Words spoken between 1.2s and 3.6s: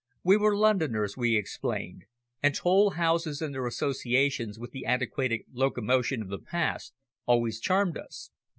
explained, and toll houses and